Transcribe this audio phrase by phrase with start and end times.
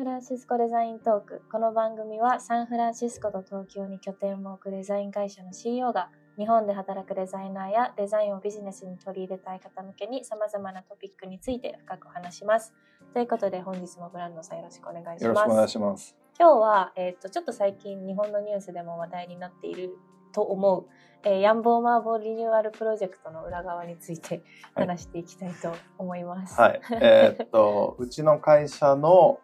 [0.00, 1.42] フランシスコデザイントーク。
[1.52, 6.08] この番組はサンフランシスコと東京に拠点を置くデザイン会社の CEO が
[6.38, 12.72] 日本で働くデザイナーやデザインをビジネスに取り入れたい方向けに様々なトピックについて深く話します。
[13.12, 15.24] ということで本日もブランドさんよろしくお願いします。
[15.24, 16.16] よろしくお願いします。
[16.38, 19.90] 今日は、えー、とちょっと最近日本のニュースでも話題になっている
[20.32, 20.86] と思う、
[21.24, 26.58] えー、ヤンボーマーボーリニューアルプロジェクトの裏側についてはい話していきたいと思います。
[26.58, 26.80] はい。
[27.02, 29.40] えーっと、 うちの会社の、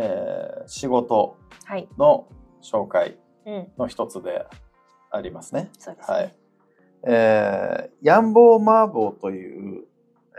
[0.00, 1.88] えー仕事はい。
[1.98, 2.28] の
[2.62, 3.72] 紹介うん。
[3.78, 4.44] の一つで
[5.10, 5.70] ありますね。
[5.78, 6.16] そうですね。
[6.16, 6.36] はい。
[7.04, 9.84] えー、ヤンボーマーボーという、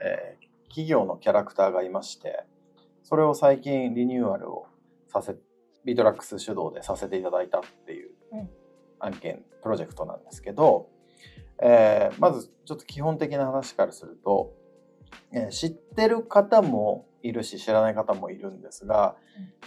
[0.04, 2.44] えー企業のキャラクターがいまして、
[3.02, 4.68] それを最近リニューアルを
[5.08, 5.36] させ、
[5.84, 8.50] btrax 主導でさせていただいたっていううん
[9.00, 10.90] 案件、プロジェクトなんですけど、
[11.64, 14.54] えーまずちょっと基本的な話からすると、
[15.34, 19.16] えー知ってる方もいるし知らない方もいるんですが、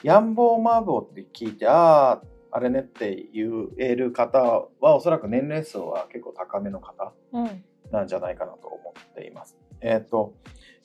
[0.02, 4.38] ヤンボーマーボーって聞いて、ああ、あれねって言える方
[4.80, 7.64] はおそらく年齢層は結構高めの方うん。
[7.90, 9.56] なんじゃないかなと思っています。
[9.80, 10.34] えっ、と、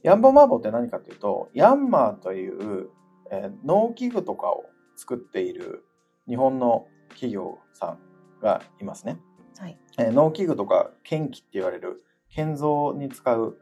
[0.03, 2.89] ヤンボーマーボーって何かというと、ヤンマーという、
[3.31, 5.85] えー農機具とかを作っている
[6.27, 7.99] 日本の企業さん
[8.41, 9.19] がいますね。
[9.57, 9.77] はい。
[9.97, 13.57] えー農機具とか建機って言われる建造に使う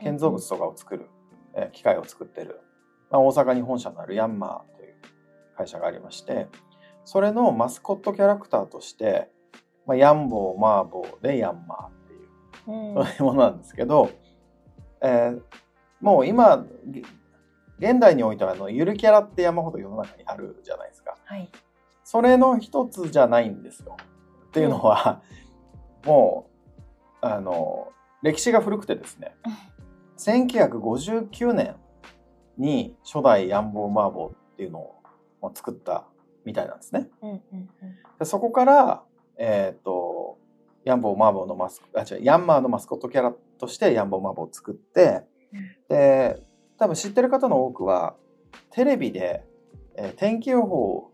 [0.00, 1.08] 建造物とかを作る、
[1.54, 2.60] えー機械を作ってる、
[3.10, 4.94] まあ、大阪に本社のあるヤンマーという
[5.56, 6.48] 会社がありまして
[7.04, 9.30] それのマスコットキャラクターとして、
[9.86, 12.28] まあ、ヤンボーマーボーでヤンマーっていう
[12.68, 12.94] うん。
[12.94, 14.10] そういうものなんですけど、
[15.02, 15.40] えー
[16.00, 17.02] もう今げ
[17.78, 21.16] 現代においてはあのゆるキャラって山ほど世の中にあるじゃないですか。
[21.24, 21.48] はい。
[22.04, 23.96] それの一つじゃないんですよ。
[24.48, 25.22] っていうのは、
[26.04, 26.50] も
[27.22, 27.92] うあの
[28.22, 29.34] 歴史が古くてですね
[30.20, 31.76] 1959年
[32.58, 35.02] に初代ヤンボーマーボーっていうのを
[35.40, 36.06] まあ作った
[36.44, 37.08] みたいなんですね。
[37.22, 37.68] うんうんうん。
[38.18, 39.02] でそこから、
[39.38, 40.38] えっ、と、
[40.84, 45.22] ヤンボーマーボーのマスコ、あ、違う、ヤンマーのマスコットキャラとしてヤンボーマーボーを作って、
[45.88, 46.42] で、
[46.78, 48.14] 多分知ってる方の多くは、
[48.70, 49.44] テレビで、
[49.96, 51.10] えー天気予報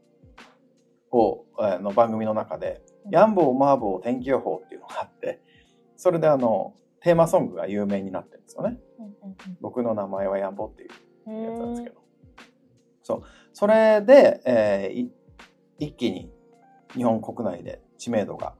[1.12, 5.40] を、えーの番組の中で、ヤンボーマーボー天気予報っていうのがあって、
[5.96, 8.78] それであの、テーマソングが有名になってるんですよね。
[8.98, 10.90] うんうん僕の名前はヤンボーっていう
[11.26, 11.96] うんやつなんですけど。
[13.02, 13.22] そう。
[13.52, 15.12] それで、えーい
[15.78, 16.30] 一気に
[16.94, 18.54] 日本国内で知名度が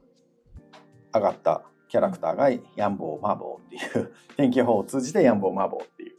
[1.14, 6.16] 上がったキャラクターがヤンボーマーボーっていう天気予報を通じてヤンボーマーボーっていう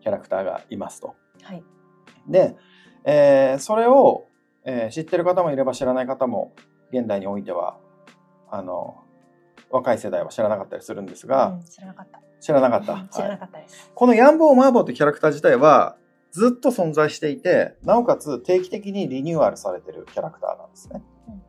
[0.00, 1.14] キャラクターがいますと。
[1.42, 1.64] はい。
[2.28, 2.56] で、
[3.04, 4.26] えーそれを、
[4.64, 6.54] えー知ってる方もいれば知らない方も
[6.92, 7.78] 現代においては
[8.50, 9.03] あの
[9.70, 12.20] 若い世代は知らなかったりするんですが、うん知らなかった。
[12.40, 12.92] 知らなかった。
[12.94, 13.90] うん知らはないかったです。
[13.94, 15.96] このヤンボーマーボーってキャラクター自体は
[16.30, 21.02] ずっと存在していて、なおかつ定期的にリニューアルされてるキャラクターなんですね。
[21.28, 21.40] うんうん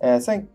[0.00, 0.46] えー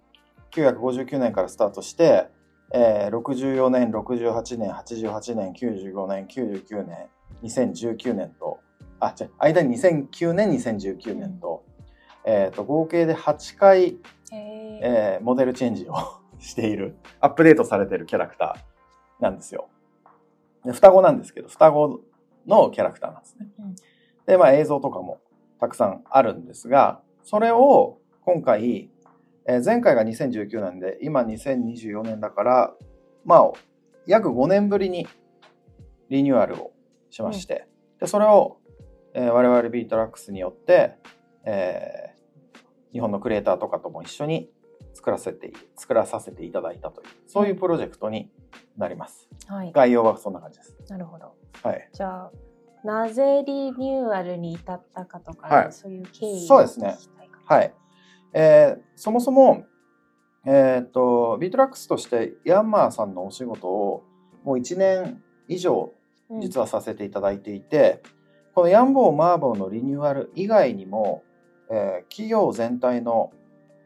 [0.52, 2.28] 1959年からスタートして、
[2.74, 7.08] えー64年、68年、88年、95年、99年、
[7.44, 8.60] 2019年と、
[9.00, 11.64] あ、違う、間に2009年、2019年と、
[12.26, 13.98] えーと合計で8回。
[14.84, 15.94] えーモデルチェンジを
[16.41, 19.69] している、アップデートされてるキャラクターなんですよ。
[20.66, 22.02] で双子なんですけど、双子
[22.46, 23.47] のキャラクターなんですね。
[23.59, 23.75] うん
[24.25, 25.19] で、まあ映像とかも
[25.59, 28.90] たくさんあるんですが、それを今回、
[29.46, 32.73] えー前回が2019年で、今2024年だから、
[33.25, 33.52] まあ、
[34.06, 35.08] 約5年ぶりに
[36.09, 36.72] リニューアルを
[37.09, 37.68] しまして、
[38.00, 38.58] でそれを、
[39.13, 40.96] えー我々 btrax によって、
[41.44, 42.12] えー
[42.94, 44.50] 日本のクリエイターとかとも一緒に
[45.02, 48.30] 作らせて、作らさせていただいたという、そういうプロジェクトに
[48.78, 49.28] なります。
[49.48, 49.72] はい。
[49.72, 50.78] 概要はそんな感じです。
[50.90, 51.34] なるほど。
[51.64, 51.90] はい。
[51.92, 52.32] じゃあ、
[52.84, 56.96] なぜリニューアルに至ったかとか、はいそういう経緯そうですね
[57.46, 57.74] はい。
[58.34, 59.66] えーそもそも、
[60.46, 64.04] えーっと、 btrax としてヤンマーさんのお仕事を
[64.44, 65.94] もう1年以上
[66.30, 68.04] うん実はさせていただいていて、
[68.54, 71.24] このヤンボーマーボーのリニューアル以外にも、
[71.72, 73.32] えー企業全体の、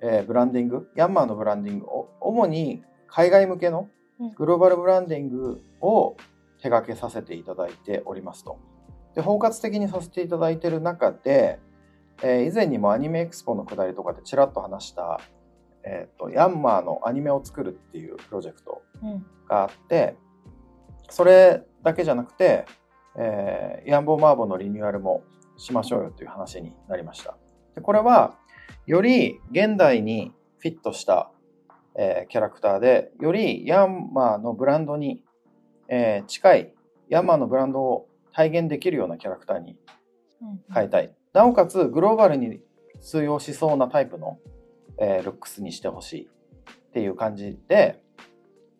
[0.07, 6.15] えーブランディング、ヤンマーのブランディングを、主に海外向けのうんグローバルブランディングを
[6.61, 8.59] 手掛けさせていただいておりますと。
[9.15, 11.59] で、包括的にさせていただいている中で、
[12.21, 15.19] えー以前にもアニメエクスポのくだりとかでちらっと話した、
[15.83, 20.15] えーと、ヤンマーのアニメを作るっていうプロジェクトうんがあって、
[21.09, 22.65] それだけじゃなくて、
[23.17, 25.23] えーヤンボーマーボーのリニューアルも
[25.57, 27.35] しましょうよという話になりました。
[27.75, 28.35] でこれは、
[28.85, 31.31] より現代にフィットした、
[31.95, 35.23] えーキャラクターで、よりヤンマーのブランドに、
[35.87, 36.73] えー近い、
[37.09, 39.75] ヤンマーのブランドを体現できるようなキャラクターに
[40.41, 41.11] うん変えたい。
[41.33, 42.59] なおかつグローバルに
[43.01, 44.37] 通用しそうなタイプの、
[44.99, 48.03] えールックスにしてほしいっていう感じで、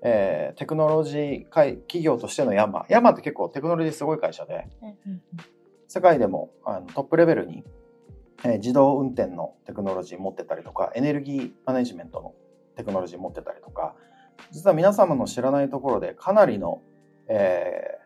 [0.03, 5.21] えーテクノロジー会企業としてのヤマヤマって結構テクノロジーすごい会社でうんうん
[5.87, 7.63] 世界でもあのトップレベルに、
[8.43, 12.33] えー自動運転のテクノロジー持ってたりとかエネルギーマネジメントの
[12.75, 13.95] テクノロジー持ってたりとか
[14.51, 16.81] 実は皆様の知らないところでかなりの、
[17.27, 18.05] えー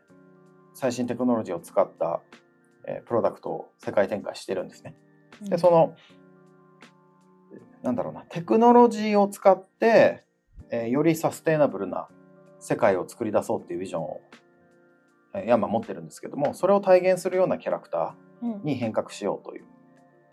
[0.76, 2.22] 最新テクノロジーを使った、
[2.88, 4.96] えープロダクトを世界展開してるんですね。
[5.42, 5.50] うん。
[5.50, 5.94] でその
[7.82, 10.24] なんだろうなテクノロジーを使って、
[10.70, 12.08] えーよりサステイナブルな
[12.60, 14.22] 世界を作り出そうっていうビジョンを、
[15.34, 18.54] えーヤンマ持ってるんですけどもそれを体現するようなキャラクタうん。
[18.62, 19.66] ーに変革しようという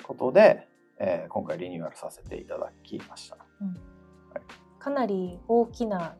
[0.06, 0.68] ことで、
[0.98, 3.36] えー今回リニューアルさせていただきました。
[4.78, 6.14] かなり大きな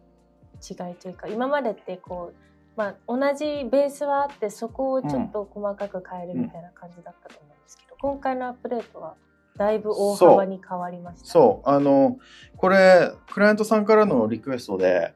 [0.57, 2.37] 違いというか今までってこう、
[2.77, 9.15] まあ、同じベースはあってそこをちょっと細かく変えるみたいな感じだったと思うんですけど、今回のアップデートは
[9.57, 11.69] だいぶ大幅に変わりました、そう。
[11.69, 12.19] あの
[12.57, 15.15] これクライアントさんからのリクエストで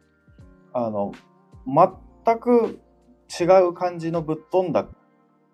[0.73, 1.13] あの
[1.67, 2.81] 全く
[3.41, 4.87] 違う感じのぶっ飛んだ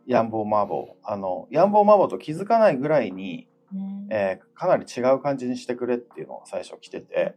[0.07, 0.87] ヤンボーマーボー。
[1.03, 4.09] あのヤンボーマーボーと気づかないぐらいに、うん。
[4.11, 7.35] えーかなり違う感じにしてくれっていうのが最初来てて。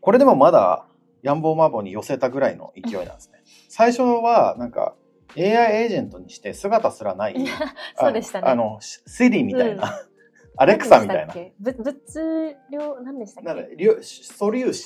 [0.00, 0.86] これでもまだ
[1.22, 3.42] ヤンボーマーボーに寄せたぐらいの勢いなんですね。
[3.68, 4.94] 最初はなんか
[5.36, 7.46] AI エージェントにして姿すらない
[7.96, 8.48] そうでしたね。
[8.48, 9.90] ああのシリみたいな、うん。
[10.58, 11.34] アレクサみたいな。
[11.58, 13.54] 物量何でしたっけ？
[13.54, 14.24] なん素粒子。
[14.24, 14.80] 素粒子。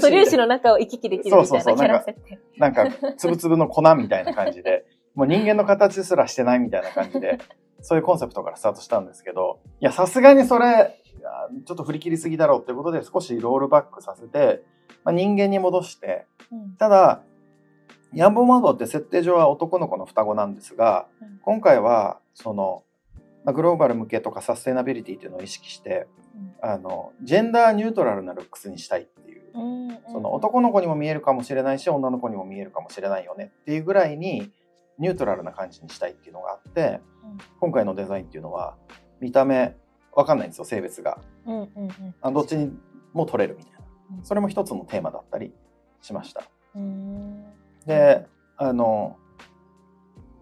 [0.00, 2.38] 素粒子の中を行き来できるみたいなキャラ設定。
[2.58, 4.84] なんか、つぶつぶの粉みたいな感じで、
[5.16, 7.38] もう人間の形すらしてないみたいな感じで、
[7.80, 11.02] そういうコンセプトからスタートしたんですけど、いや、さすがにそれ、
[11.64, 14.62] ちょっと振り切りすぎだろうってことで少しロールバックさせて、
[15.04, 16.76] まあ、人間に戻して、うん。
[16.76, 17.22] ただ、
[18.12, 21.38] ヤンボーマンボウって設定上は男の子の双子なんですが、うん。
[21.42, 22.84] 今回は、その、
[23.44, 26.06] まあ、グローバル向けとかサステナビリティっていうのを意識して、
[26.60, 29.46] あの、ジェンダーニュートラルなルックスにしたいっていう
[30.10, 34.50] その男の子にも見えるかもしれないし女の子にも見えるかもしれないよねっていうぐらいに
[34.98, 37.38] ニュートラルな感じにしたいっていうのがあってうん。
[37.60, 38.76] 今回のデザインっていうのは
[39.20, 39.74] 見た目
[40.12, 41.18] わかんないんですよ性別が。
[41.46, 42.14] うんうんうん。
[42.20, 42.72] あどっちに
[43.12, 43.78] も取れるみたいな。
[44.18, 44.24] うん。
[44.24, 45.52] それも一つのテーマだったり
[46.00, 46.42] しました。
[46.74, 47.44] うん。
[47.86, 48.26] で
[48.56, 49.16] あの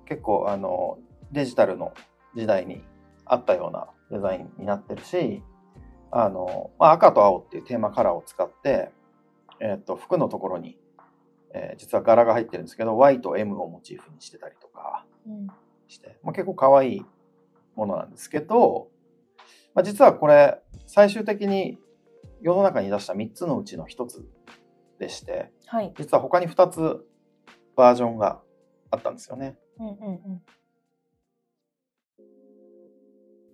[0.06, 0.98] 結構あの
[1.32, 1.92] デジタルの
[2.36, 2.82] 時代に
[3.24, 5.42] 合ったようなデザインになってるし
[6.16, 8.92] あの、まあ、赤と青っていうテーマカラーを使って、
[9.60, 10.78] えっと服のところに、
[11.54, 15.46] えー実は柄が入ってるんですけど Y と M をモチーフにしてたりとかうん。
[15.88, 17.04] して、まあ、結構可愛い
[17.76, 18.88] ものなんですけど、
[19.74, 21.78] まあ、実はこれ最終的に
[22.40, 24.24] 世の中に出した3つのうちの1つ
[24.98, 25.92] でしてはい。
[25.98, 27.04] 実は他に2つ
[27.76, 28.40] バージョンが
[28.90, 29.56] あったんですよね。
[29.78, 30.42] うんうんうん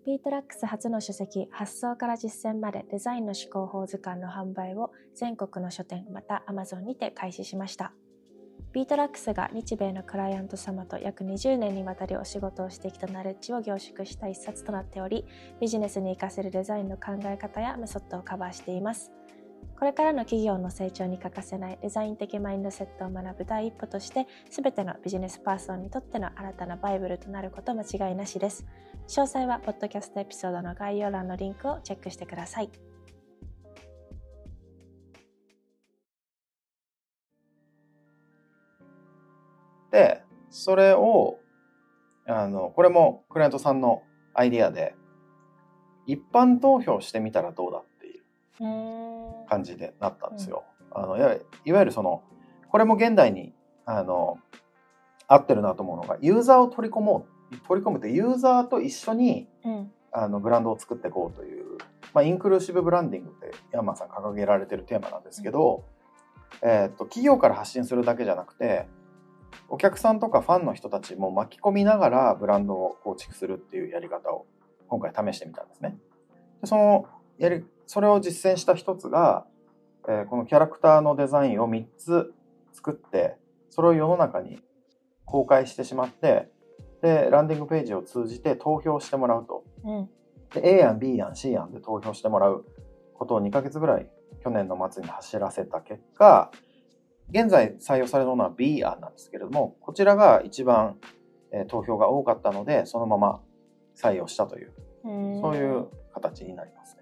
[0.06, 7.92] btrax 初の書籍発想から実践までデザインの思考法図鑑の販売を全国の書店また Amazon にて開始しました。
[8.72, 15.26] btrax が日米のクライアント様と約20年にわたりお仕事をしてきたナレッジを凝縮した一冊となっており
[15.60, 19.10] ビジネスに活かせるデザインの考え方やメソッドをカバーしています。
[19.78, 28.66] これからの企業の成長に欠かせないデザイン的マインドセットを学ぶ第一歩として全てのビジネスパーソンにとっての新たなバイブルとなること間違いなしです。
[29.08, 32.70] 詳細はポッドキャストエピソードの概要欄のリンクをチェックしてください。
[39.90, 41.38] でそれを
[42.26, 44.02] あのこれもクライアントさんの
[44.34, 44.94] アイディアで
[46.06, 47.82] 一般投票してみたらどうだ
[49.48, 50.64] 感じでなったんですよ。
[50.92, 52.22] あのいわゆるその
[52.68, 53.52] これも現代に
[53.84, 54.38] あの
[55.26, 61.78] 合ってるなと思うのがユーザーを取り込もう取り込むってユーザーと一緒にうんあのブランドを作っていこうという、
[62.12, 65.84] まあ、インクルーシブブランディングってヤンマーさん掲げられてるテーマなんですけど、
[66.62, 68.88] えーっと企業から発信するだけじゃなくて
[69.68, 74.46] お客さんとかファンの人たちも巻き込みながらブランドを構築するっていうやり方を
[74.88, 75.96] 今回試してみたんですね。
[76.60, 77.06] でその
[77.40, 79.46] やりそれを実践した一つが、
[80.06, 82.32] えーこのキャラクターのデザインを3つ
[82.72, 83.36] 作って
[83.70, 84.60] それを世の中に
[85.24, 86.48] 公開してしまって
[87.02, 89.64] でランディングページを通じて投票してもらうと。
[89.84, 90.08] うん
[90.52, 92.64] で A 案 B 案 C 案で投票してもらう
[93.14, 94.10] ことを2ヶ月ぐらい
[94.42, 96.50] 去年の末に走らせた結果
[97.30, 100.96] 現在採用されるのは B 案なんですけれどもこちらが一番、
[101.52, 103.40] えー投票が多かったのでそのまま
[103.96, 104.72] 採用したという
[105.40, 106.99] そういう形になりますね。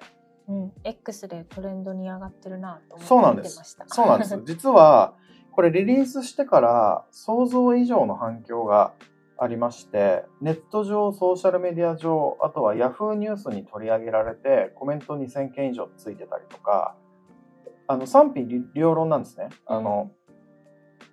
[0.48, 3.84] うん、X でトレンドに上がってるなとそうなんです思ってました。
[3.88, 4.40] そうなんです。
[4.46, 5.14] 実は
[5.52, 8.94] これリリースしてから想像以上の反響が
[9.38, 13.14] ありまして、ネット上、ソーシャルメディア上、あとは Yahoo!
[13.14, 16.96] ニュースに取り上げられて、コメント2000件以上ついてたりとか、
[17.86, 19.48] あの賛否両論なんですね。
[19.66, 20.10] あの、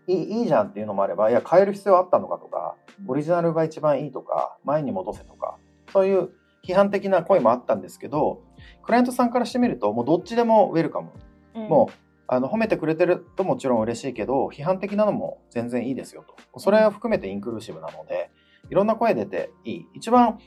[0.08, 2.76] いいいいじゃんっていうのもあれば、いや、変える必要あったのかとか、
[3.08, 5.58] オリジナルが一番いいとか、前に戻せとか、
[5.92, 6.30] そういう
[6.64, 8.42] 批判的な声もあったんですけど、
[8.84, 11.10] クライアントさんからしてみると、もうどっちでもウェルカム。
[11.56, 11.68] うん。
[11.68, 16.60] もうあの褒めてくれてるともちろん嬉しいけど批判的なのも全然いいですよと。
[16.60, 18.32] それは含めてインクルーシブなので
[18.70, 19.86] いろんな声出ていい。
[19.94, 20.40] 一番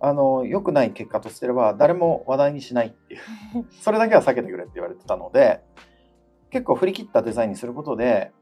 [0.00, 3.20] あの良くない結果としては誰も話題にしないっていう。
[3.80, 5.60] それだけは避けてくれって言われてたので
[6.50, 8.32] 結構振り切ったデザインにすることで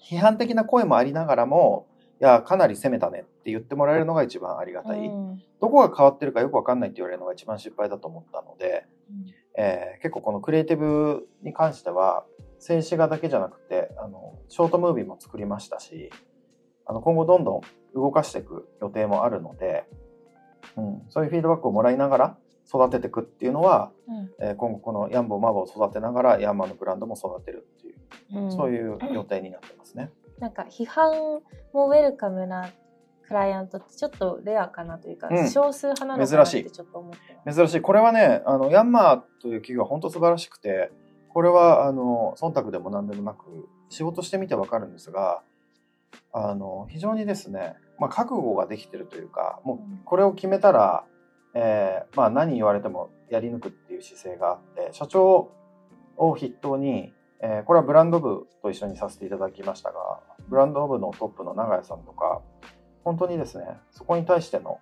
[0.00, 1.89] 批判的な声もありながらもい
[2.20, 5.42] やかなり攻めたねって言ってもらえるのが一番ありがたい、うん。
[5.60, 8.86] どこが変わってるかよくわかんないって言われるのが一番失敗だと思ったので、
[9.56, 12.24] えー結構このクリエイティブに関しては
[12.58, 16.10] 静止画だけじゃなくてあのショートムービーも作りましたし
[16.86, 17.60] あの今後どんどん
[17.94, 19.84] 動かしていく予定もあるので、
[20.76, 22.36] うん、そういうフィードバックをもらいながら
[22.68, 24.30] 育てていくっていうのは、うん。
[24.40, 28.52] えー今後このヤンボーマーボーを育てながらヤンマーのブランドも育てるっていう、うん。
[28.52, 30.10] そういう予定になってますね。
[30.40, 31.12] なんか批判
[31.72, 32.70] もウェルカムな
[33.28, 35.48] クライアントってちょっとレアかなというか、うん。
[35.48, 36.64] 少数派なのかなっ珍しい。
[36.64, 37.52] てちょっと思って。
[37.52, 37.80] 珍しい。
[37.80, 40.90] これはねあのヤンマーという企業は本当素晴らしくて
[41.28, 45.42] これはあの忖度でも何でもなく仕事してみてわかるんですが
[46.32, 51.04] あの非常にですね、まあ、覚悟ができてるというかもうこれを決めたら、
[51.54, 55.50] えーまあ、何言われてもやり抜くっていう姿勢があって社長
[56.16, 60.09] を筆頭に、えーこれはブランド部と一緒にさせていただきましたが
[60.50, 62.42] ブランド部のトップの長屋さんとか
[63.04, 64.80] 本当にですねそこに対しての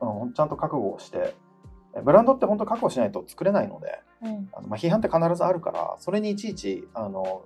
[0.00, 1.34] うんちゃんと覚悟をして
[1.96, 4.48] えブランドって本当覚悟しないと作れないのでうん。
[4.52, 7.42] あの、まあ、批判って必ずあるからそれにいちいちあの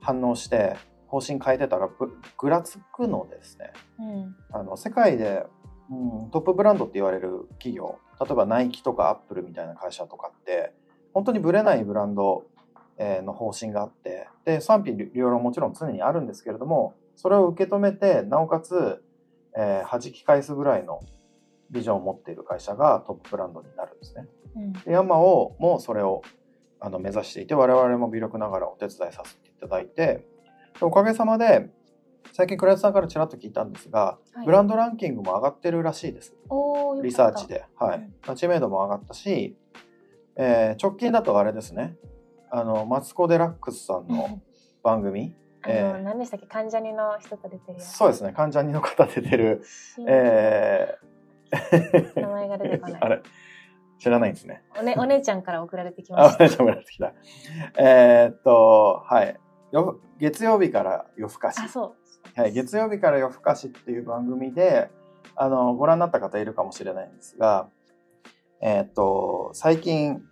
[0.00, 0.76] 反応して
[1.08, 3.72] 方針変えてたらぐぐらつくのですね。
[3.98, 4.36] うん。
[4.50, 5.44] あの世界で、
[5.90, 10.72] うん、トップブランドって言われる企業例えばナイキとかアップルみたいな会社とかって
[11.12, 12.51] 本当にブレないブランドえー
[12.98, 19.02] の方針があってで賛否両論もちろん常にあるんですけれどもそれを受け止めてなおかつ、
[19.56, 21.00] えー弾き返すぐらいの
[21.70, 24.26] ビジョンを持っている会社がトップブランドになるんですね。
[24.56, 24.72] うん。
[24.72, 26.22] でヤンマオもそれを
[26.80, 30.26] あの目指していて我々も微力ながらお手伝いさせていただいて
[30.78, 31.70] でおかげさまで
[32.32, 34.46] 最近クライアントさんからちらっと聞いたんですが、はい。
[34.46, 36.34] ブランドランキングも上がってるらしいです。
[37.02, 38.32] リサーチで、はうん。
[38.32, 39.56] い、知名度も上がったし、
[40.36, 41.96] えー直近だとあれですね
[42.54, 44.42] あのマツコ・デラックスさんの
[44.82, 45.34] 番組？
[45.62, 46.46] あの、えー何でしたっけ？
[46.46, 48.34] 関ジャニの人と出てるそうですね。
[48.36, 49.62] 関ジャニの方出てる、
[49.94, 53.00] 新えー名前が出てこない。
[53.00, 53.22] あれ？
[53.98, 54.62] 知らないんですね。
[54.78, 56.44] お,、ね、お姉ちゃんから送られてきまあ、した。
[56.44, 57.14] お姉ちゃんもらってきた。
[57.78, 59.38] えーっと、はい。
[59.70, 61.58] よ月曜日から夜更かし。
[61.60, 61.94] あそ
[62.36, 62.40] う。
[62.40, 62.52] はい。
[62.52, 64.90] 月曜日から夜更かしっていう番組で、
[65.36, 67.68] あの、ご覧になった方いるかもしれないんですが、
[68.60, 70.22] えーっと、最近、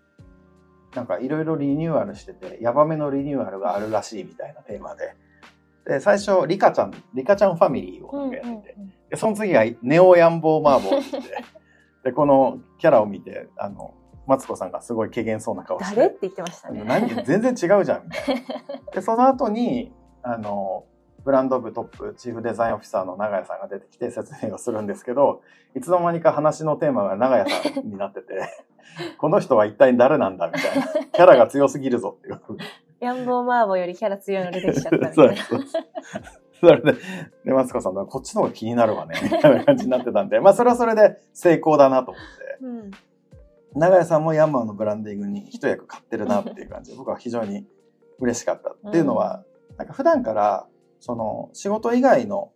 [0.94, 5.14] なんかいろいろリニューアルしてて、ヤバめのリニューアルがあるらしいみたいなテーマで、
[5.86, 11.44] で、最初、リカちゃん、リカちゃんファミリーをなんかやってて、うんうんで、その次がネオヤンボーマーボーって言って、
[12.04, 13.94] で、このキャラを見て、あの、
[14.26, 16.84] マツコさんがすごい怪げそうな顔して、誰って言ってましたね。
[16.84, 18.42] 何全然違うじゃんみたいな。
[18.94, 19.92] でその後に
[20.22, 20.84] あの
[21.24, 25.42] ブランド部トップチーフデザインオフィサーの長屋さんが出てきて説明をするんですけど
[25.76, 28.66] いつの間にか話のテーマが長屋さんになってて
[29.18, 32.40] この人は一体誰なんだみたいなキャラが強すぎるぞっていう。
[33.00, 35.36] ヤンボーマーボーよりキャラ強いの出てきちゃったみたそいうな。
[36.60, 36.92] それで、
[37.46, 42.64] で、マツコさんはこっちの方が気になるわね、みたいな感じになってたんで、まあそれはそれで成功だなと思って。
[42.64, 42.90] うん
[43.72, 47.64] 長屋さんもヤンマーのブランディングに一役買ってるなっていう感じで僕は非常に
[48.18, 49.44] 嬉しかったっていうのは、
[49.76, 50.66] なんか普段から
[51.00, 52.52] その仕事以外の、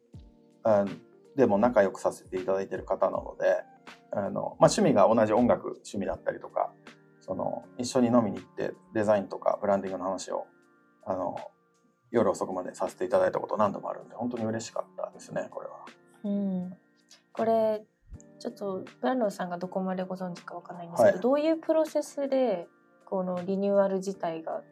[0.64, 1.00] うん
[1.36, 3.64] でも仲良くさせていただいてる方なので
[4.12, 6.72] あの、まあ、趣味が同じ音楽趣味だったりとか
[7.20, 10.46] その一緒に飲みに行ってデザインとかブランディングの話を
[11.06, 11.36] あの
[12.10, 15.74] 夜遅くまでさせていただいたこと何度もあるんで本当に嬉しかったですねこれは。
[16.24, 16.76] うん、
[17.32, 17.82] これ
[18.38, 22.68] ちょっとブランドンさんがどこまでご存知かわかんないんですけど、はいどういうプロセスで
[23.06, 24.62] このリニューアル自体が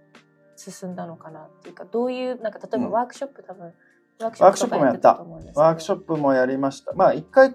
[0.70, 2.92] 進んだのかなっていうかどういうなんか例えばうん。
[2.92, 3.72] ワークショップ多分
[4.20, 5.14] ワークショップもやった。
[5.54, 6.92] ワークショップもやりました。
[6.94, 7.54] まあ一回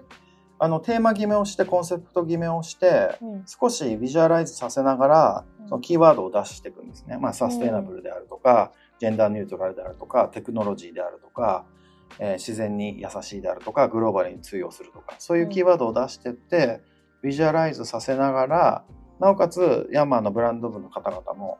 [0.60, 3.44] あのテーマ決めをしてコンセプト決めをしてうん。
[3.46, 5.68] 少しビジュアライズさせながらうん。
[5.68, 7.16] そのキーワードを出していくんですね。
[7.18, 11.64] まあサステイナブルであるとか、ジェンダーニュートラルであるとかテクノロジーであるとか、
[12.18, 16.80] えー自然に優しいであるとかグローバルに通用するとかそういうキーワードを出してって、
[17.22, 18.84] ビジュアライズさせながら
[19.20, 21.58] なおかつヤンマーのブランド部の方々も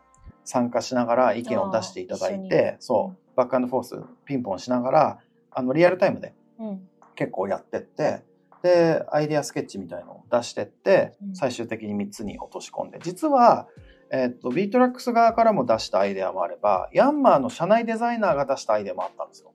[0.49, 3.37] 参加しながら意見を出していただいてそう。
[3.37, 5.19] バックアンドフォースピンポンしながら
[5.51, 6.89] あのリアルタイムでうん。
[7.15, 8.23] 結構やってって
[8.63, 11.35] でアイデアスケッチみたいのを出してってうん。
[11.37, 12.99] 最終的に3つに落とし込んで。
[13.03, 13.69] 実は、
[14.11, 19.53] えっと btrax 側からも出したアイデアもあればヤンマーの社内デザイナーが出したアイデアもあったんですよ。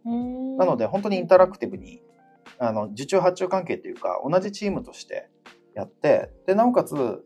[0.60, 2.04] ななので本当にインタラクティブに
[2.60, 5.28] あの受注発注関係っていうか同じチームとして
[5.74, 7.26] やってでなおかつ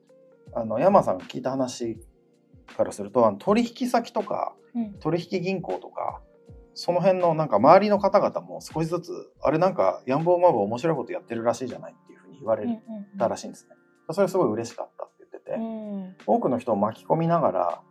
[0.54, 2.00] あの山さんが聞いた話
[2.76, 6.22] からするとあの取引先とかうん取引銀行とか
[6.74, 13.76] その辺のなんか周りの方々も少しずつあれなんかヤンボーマブ面白いことやってるらしいじゃないっていうふうに言われうんうんたらしいんですね。
[14.12, 17.82] それすごい嬉しかったって言ってて、うん多くの人を巻き込みながら、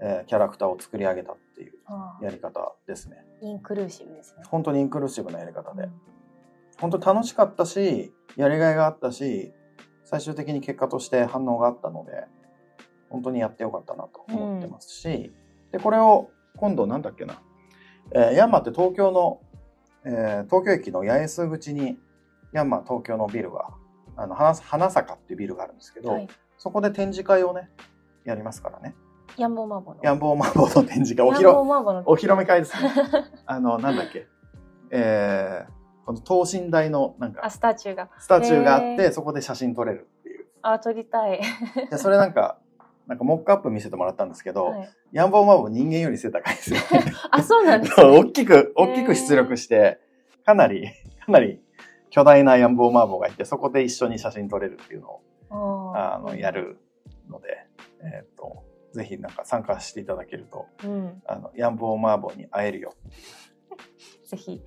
[0.00, 1.72] えーキャラクターを作り上げたっていう
[2.22, 3.16] やり方ですね。
[3.40, 4.42] インクルーシブですね。
[4.48, 5.84] 本当にインクルーシブなやり方で。
[5.84, 5.92] うん
[6.78, 9.50] 本当楽しかったしやりがいがあったし
[10.04, 12.24] 最終的に結果として反応があったので
[13.10, 15.32] 本当にやってよかったなと思ってますし、
[15.72, 17.40] でこれを今度なんだっけな、
[18.12, 19.40] えーヤンマーって東京の、
[20.04, 21.98] えー東京駅の八重洲口に
[22.52, 23.70] ヤンマー東京のビルが
[24.16, 26.28] あの花花坂っていうビルがあるんですけど、はい。
[26.58, 27.68] そこで展示会をね
[28.24, 28.94] やりますからね
[29.36, 30.00] ヤンボーマーボの。
[30.02, 31.50] ヤンボーマーボーの展示会お披露。
[31.50, 32.90] お披露目会ですね
[33.44, 34.26] あのなんだっけ
[34.90, 38.08] えーこの等身大のなんかあ、スタチューが。
[38.20, 40.46] スタチューがあっへて、そこで写真撮れるっていう。
[40.62, 41.40] あ、撮りたい。
[41.90, 42.60] で、それなんか、
[43.06, 46.84] なんかモックアップ見せてもらったんですけど、はいヤンボーマーボー人間より背高いですよね。
[47.30, 48.04] あ、そうなんですね。
[48.06, 49.98] 大きく、大きく出力して、
[50.44, 50.88] かなり、
[51.24, 51.62] かなり
[52.10, 56.50] 巨大なヤンボーマーボーがいて、そこで一緒に写真撮れるっていうのを、ああの、や。
[56.50, 56.78] る
[57.28, 57.66] ので、
[58.00, 61.22] えっ、と、ぜひなんか参加していただけると、うん。
[61.26, 62.94] あの、ヤンボーマーボーに会えるよ。
[64.24, 64.62] ぜひ、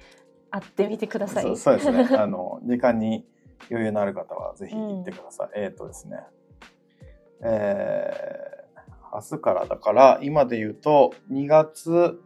[0.51, 1.43] 会ってみてください。
[1.43, 2.17] そうそうですね。
[2.17, 3.27] あの、時間に
[3.69, 5.49] 余裕のある方はぜひ行ってください。
[5.55, 6.17] えっ、とですね。
[7.43, 12.19] えー、明日からだから、今で言うと、2月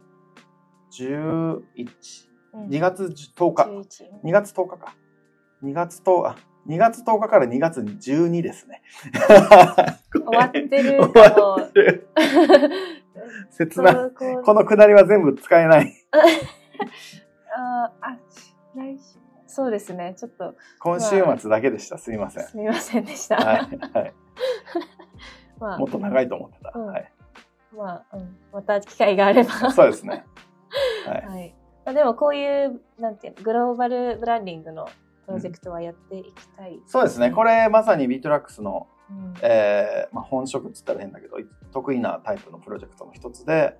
[0.92, 1.64] 11、うん
[2.68, 4.94] 2月10日、11 2月10日か。
[5.64, 6.36] 2月10日、あ
[6.68, 8.82] 2月10日から2月12ですね。
[10.12, 12.08] 終わってる終わってる。
[13.50, 14.10] 切な。
[14.44, 15.92] このくだりは全部使えない。
[17.56, 18.18] あーあ、
[18.76, 19.18] 来週。
[19.46, 20.14] そうですね。
[20.16, 21.98] ちょっと、今週末だけでした。
[21.98, 22.44] すいません。
[22.44, 23.36] すみませんでした。
[23.36, 23.78] はい。
[23.92, 24.14] はい。
[25.60, 26.72] まあ、もっと長いと思ってた。
[26.74, 27.12] うんはい。
[27.76, 29.70] まあ、うん、また機会があれば。
[29.72, 30.24] そうですね。
[31.06, 31.26] はい。
[31.26, 31.54] はい。
[31.84, 34.86] まあ、でも、こういう、なんていうの、グローバルブランディングの
[35.26, 36.80] プロジェクトはやっていきたい。
[36.86, 37.30] そうですね。
[37.30, 41.36] これまさにビートラックスの、うんえーまあ、本職っつったら変だけど
[41.72, 43.76] 得意なタイプのプロジェクトの一つで、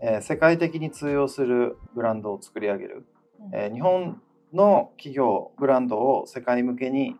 [0.00, 3.06] えー世界的に通用するブランドを作り上げる、
[3.52, 4.20] えー日本
[4.52, 7.16] の企業ブランドを世界向けに、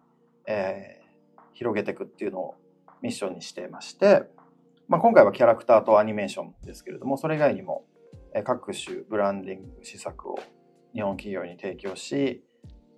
[0.47, 1.05] えー
[1.53, 2.55] 広げていくっていうのを
[3.05, 4.23] ミッションにしていまして、
[4.89, 7.85] まあ、今回はキャラクターとアニメーションですけれどもそれ以外にも、
[8.35, 10.39] えー各種ブランディング施策を
[10.95, 12.43] 日本企業に提供し、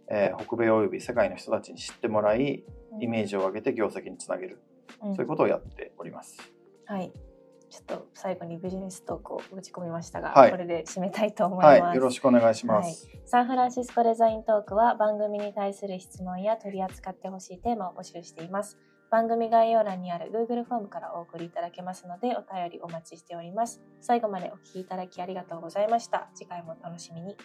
[0.08, 2.64] えー北米および世界の人たちに知ってもらい
[3.00, 4.62] イメージを上げて業績につなげる、
[5.02, 6.38] うんそういうことをやっております。
[6.86, 7.12] はい。
[7.68, 11.82] ちょっと最後にビジネストークを打ち込みましたが、はいこれで締めたいと思います。
[11.82, 13.08] はい、よろしくお願いします。
[13.26, 18.78] サンフランシスコデザイントークは番組に対する質問や取り扱ってほしいテーマを募集しています。
[19.10, 23.80] 番組概要欄にある Google フォームからお送りいただけますのでお便りお待ちしております。
[24.00, 26.28] 最後までお聴きいただきありがとうございました。
[26.34, 27.36] 次回もお楽しみに。